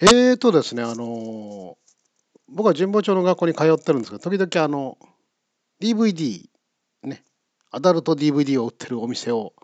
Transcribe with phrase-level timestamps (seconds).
[0.00, 1.76] えーとですね、あの、
[2.48, 4.96] 僕は神保町の学校に通ってるんですけど、時々あの、
[5.82, 6.44] DVD、
[7.02, 7.24] ね、
[7.72, 9.54] アダルト DVD を売ってるお店を、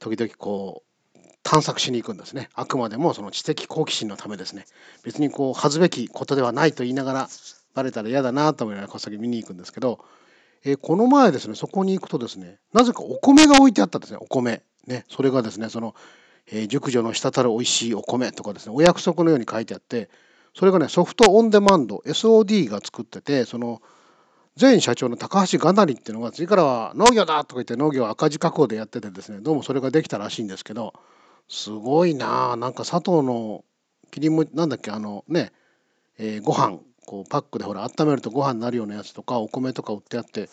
[0.00, 0.82] 時々こ
[1.14, 2.48] う、探索しに行くんですね。
[2.54, 4.66] あくまでもその知的好奇心のためですね。
[5.04, 7.28] 別にこう、恥ずべきことではないと言いながら、
[7.74, 10.04] バレたら嫌だなと思いながらこっそり見に行くんですけど、
[10.64, 14.62] えーこの前ですね、そこに行くとですね、なぜかお米が置いてあったんですね、お米。
[14.88, 15.94] ね、それがですね、その、
[16.50, 20.10] えー熟女の滴る美味しいお米とかですね、お約束のように書いてあって、
[20.54, 23.80] それがね、ソフトオンデマンド、SOD が作ってて、その、
[24.60, 30.94] 前社長の高橋がなりっていうのが、次からは農業だとか言って農業赤字確保でやっててですね、どうもそれができたらしいんですけど、
[31.48, 33.64] すごいなあなんか砂糖の
[34.10, 35.52] 切りも、なんだっけ、あのね、
[36.18, 40.48] えーご飯、こうパックでほら、温めるとご飯になるようなやつとか、お米とか売ってあって、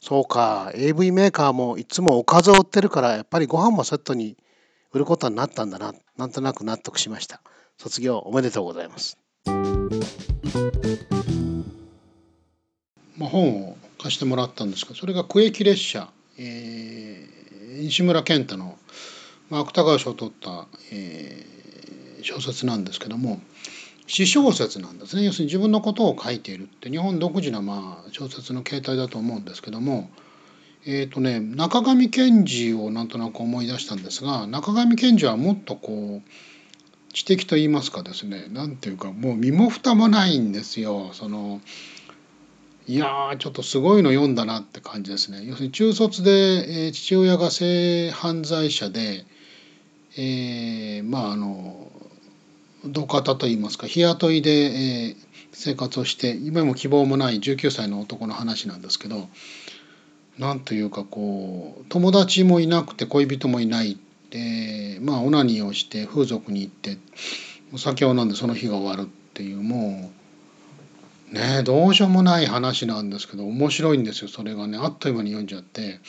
[0.00, 4.36] そうか、AV メーカーもいつもおかずを売ってるから、やっぱりご飯もセットに
[4.92, 7.42] 売ることになったんだな、なんとなく納得しました。
[7.76, 9.18] 卒業おめでとうございます。
[13.16, 17.38] まあ、本を貸してもらったんですが、それが区域列車、えー
[17.80, 18.76] 西村健太の、
[19.50, 21.58] まあ、芥川賞を取った、えー
[22.24, 23.40] 小説なんですけども、
[24.08, 25.24] 詩小説なんですね。
[25.24, 30.10] 要するに自分のことを書いているって、日本独自なまあ小説の形態だと思うんですけども、
[30.90, 41.10] えっ、とね、中上賢治をなんとなく思い出したんですが、中上賢治はもっとこう、知的と言いますかですね、なんていうか、もう身も蓋もないんですよ。
[41.12, 41.60] その、
[42.86, 45.42] いや、ちょっとすごいの読んだなって感じですね。
[45.44, 49.26] 要するに中卒で、えー父親が性犯罪者で、
[50.16, 51.92] えーまああの、
[52.86, 59.28] 土方といいますか、日雇いで、えー生活をして、今も希望もない19歳の男の話なんですけど、
[60.38, 63.98] なんというかこう、友達もいなくて恋人もいない。
[64.30, 66.96] で、まあオナニーをして風俗に行って、
[67.72, 70.18] お酒を飲んでその日が終わるっていう、もう、
[71.32, 76.00] ねどうしようもない話なんですけど面白いんですよそれがねあっという間に読んじゃって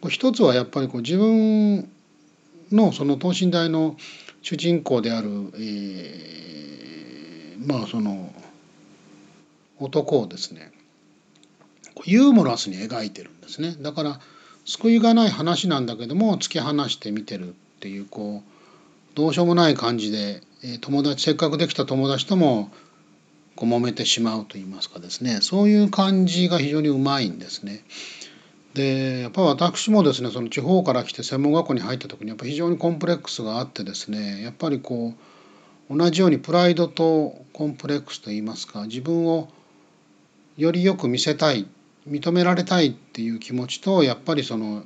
[0.00, 1.88] こう一つはやっぱりこう自分
[2.70, 3.96] のその等身大の
[4.42, 8.30] 主人公である、えーまあその
[9.78, 10.70] 男をですね
[12.04, 14.20] ユーモラスに描いてるんですねだから
[14.64, 20.40] 救いがない話なんだけども突き放して見てるっていうこうどうしようもない感じで、
[20.80, 22.72] 友達せっかくできた友達とも
[23.54, 27.84] こう揉めてしまうと言いますかですねそういう感じが非常にうまいんですね。
[28.72, 35.14] でやっぱ私もですねその地方から来て専門学校に入った時にやっぱ非常にコンプレックスがあってですねやっぱりこ
[35.90, 39.48] う同じようにプライドとコンプレックスと言いますか自分を
[40.56, 41.68] よりよく見せたい
[42.08, 44.84] 認められたいっていう気持ちとやっぱりその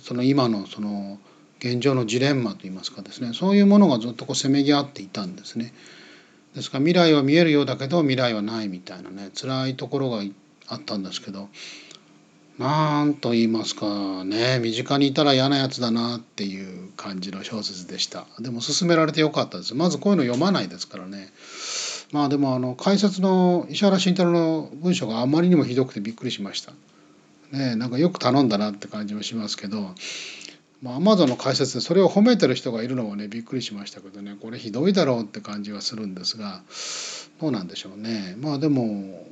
[0.00, 1.18] その今のその
[1.58, 3.32] 現状のジレンマと言いますかですね。
[3.34, 5.72] そういうものがずっとこうせめぎ合っていたんですね。
[6.54, 10.22] ですから未来は見えるようだけど未来はないみたいなね辛いところが
[10.68, 11.48] あったんですけど
[12.58, 18.26] なんと言いますかね身近にいたら嫌なやつだなっていう感じの小説でした。
[18.38, 19.74] でも勧められてよかったです。
[19.74, 21.32] まずこういうの読まないですからね。
[22.12, 26.72] まあでもあの解説の石原慎太郎の文章があまりにもひどくてびっくりしました。
[27.50, 29.94] ねなんかよく頼んだなって感じもしますけど
[30.82, 34.36] まあ、アマゾンの解説でそれを褒めてる人がいるのもねびっくりしましたけどね。
[34.40, 36.62] これひどいだろうって感じはするんですが
[37.40, 38.36] どうなんでしょうね。
[38.40, 39.24] まあでも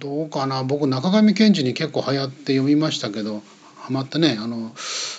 [0.00, 0.64] どうかな。
[0.64, 3.42] 僕中上賢治に結構流行って読みましたけど
[3.76, 4.72] ハマってねあの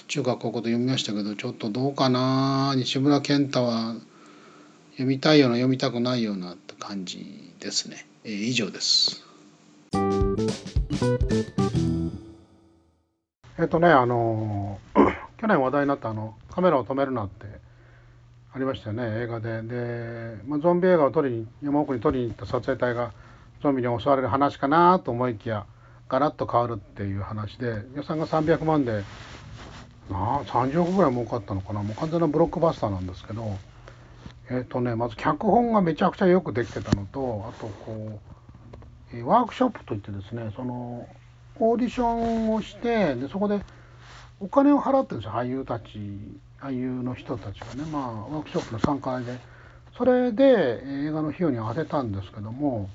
[0.07, 2.73] 中学高校で読みましたけどちょっとどうかな。
[2.75, 3.95] 西村健太は
[4.91, 6.57] 読みたいような読みたくないような。
[6.79, 9.25] 感じですね、えー以上です。
[13.57, 14.79] えっとねあの
[15.37, 17.45] 去年話題になったあの「カメラを止めるな」って
[18.53, 19.61] ありましたよね映画で。
[19.61, 23.11] で、まあ、ゾンビ映画を撮りに山奥に撮りに行った撮影隊が
[23.61, 25.65] ゾンビに襲われる話かなと思いきや
[26.09, 29.03] ガラッと変わるっていう話で予算が300万で
[30.09, 31.81] なあ30億ぐらい儲かったのかな。
[31.81, 33.57] もう完全なブロックバスターなんですけど
[34.49, 38.19] えっ、とねまず脚本がめちゃくちゃよくできてたのとあとこ
[39.13, 41.07] う、えーワークショップといってですねその
[41.59, 43.61] オーディションをしてでそこで
[44.39, 45.85] お金を払ってるんですよ俳優たち
[46.59, 49.55] 俳優の人たちがねまあワークショップの参加で。
[49.97, 52.89] それで映画の費用に当てたんですけども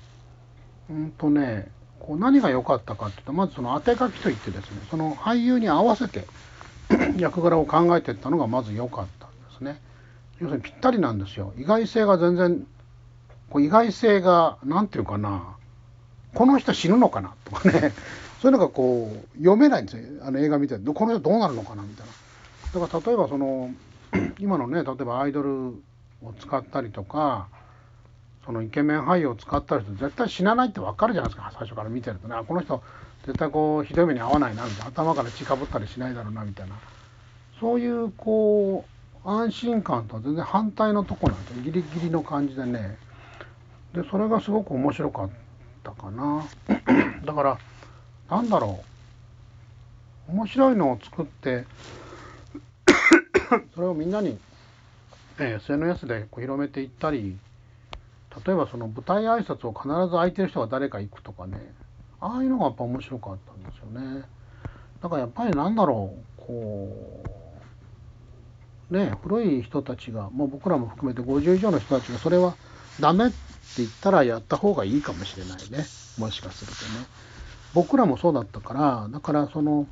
[0.89, 6.27] うんとねこう何が良かったかっていうとまずその当て書きといってですねその俳優に合わせて
[7.17, 9.81] 役柄を考えていったのがまず良かったんですね。
[10.41, 11.53] 要するにぴったりなんですよ。
[11.57, 12.65] 意外性が全然
[13.49, 15.55] こう意外性が何て言うかな
[16.33, 17.93] この人死ぬのかなとかね。
[18.41, 20.25] そういうのがこう読めないんですよ。
[20.25, 22.07] あの映画見てこの人どうなるのかなみたい
[22.73, 22.81] な。
[22.81, 23.69] だから例えばその
[24.39, 25.67] 今のね例えばアイドル
[26.23, 27.47] を使ったりとか
[28.43, 31.51] そのイケメン俳優を使ったりすると絶対死なないって分かるじゃないですか。
[31.53, 32.35] 最初から見てるとね。
[32.47, 32.81] この人
[33.27, 34.87] 絶対こうひどい目に遭わないなみたいな。
[34.87, 36.75] 頭から血かぶったりしないだろうなみたいな。
[37.59, 38.90] そういうこう
[39.23, 42.97] 安心感とは全然反対のとこなんですよギリギリの感じでね。
[43.93, 45.29] でそれがすごく面白かっ
[45.83, 46.45] たかな。
[47.25, 47.57] だから
[48.29, 48.83] なんだろ
[50.27, 50.31] う。
[50.31, 51.65] 面白いのを作って
[53.75, 54.39] それをみんなに、
[55.39, 57.37] え SNS でこう広めていったり
[58.45, 61.73] 例えばその舞台挨拶を必ず空いてる人が誰か行くとかね。
[62.21, 64.23] ああいうのがやっぱ面白かったんですよね。
[65.01, 67.30] だからやっぱりなんだろうこう
[68.91, 72.55] ね古い人たちがもう僕らも含めて50以上の人たちがそれは
[72.99, 73.35] ダメって
[73.77, 75.85] 言ったらやった方がいいかもしれないね
[76.17, 77.07] もしかするとね。
[77.73, 79.87] 僕らもそうだったからだからその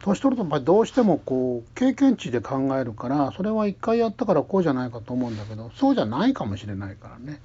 [0.00, 7.40] 年取るとやっぱりどうしてもこう経験値で考えるからそれは一回やったからこうじゃないかと思うんだけどそうじゃないかもしれないからね。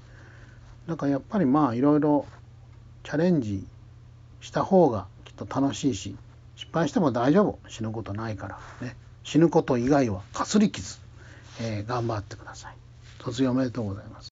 [0.88, 2.26] だからやっぱりまあいろいろ
[3.04, 3.66] チャレンジ
[4.42, 6.16] した方がきっと楽しいし
[6.56, 10.98] 失敗しても大丈夫死ぬことないからね死ぬこと以外はかすり傷、
[11.62, 12.76] えー、頑張ってください。
[13.24, 14.14] 卒業おめでとうございます。